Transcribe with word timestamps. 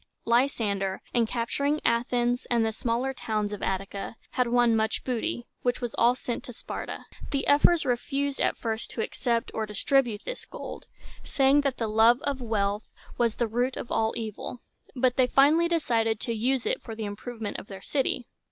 Lysander, 0.25 1.03
in 1.13 1.27
capturing 1.27 1.79
Athens 1.85 2.47
and 2.49 2.65
the 2.65 2.71
smaller 2.71 3.13
towns 3.13 3.53
of 3.53 3.61
Attica, 3.61 4.15
had 4.31 4.47
won 4.47 4.75
much 4.75 5.03
booty, 5.03 5.45
which 5.61 5.79
was 5.79 5.93
all 5.93 6.15
sent 6.15 6.43
to 6.45 6.53
Sparta. 6.53 7.05
The 7.29 7.45
ephors 7.45 7.85
refused 7.85 8.41
at 8.41 8.57
first 8.57 8.89
to 8.89 9.01
accept 9.03 9.51
or 9.53 9.67
distribute 9.67 10.23
this 10.25 10.43
gold, 10.43 10.87
saying 11.23 11.61
that 11.61 11.77
the 11.77 11.87
love 11.87 12.19
of 12.23 12.41
wealth 12.41 12.89
was 13.19 13.35
the 13.35 13.47
root 13.47 13.77
of 13.77 13.91
all 13.91 14.15
evil; 14.17 14.61
but 14.95 15.17
they 15.17 15.27
finally 15.27 15.67
decided 15.67 16.19
to 16.21 16.33
use 16.33 16.65
it 16.65 16.81
for 16.81 16.95
the 16.95 17.05
improvement 17.05 17.57
of 17.59 17.67
their 17.67 17.81
city. 17.81 18.25